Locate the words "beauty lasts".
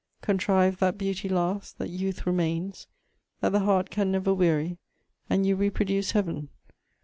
0.97-1.73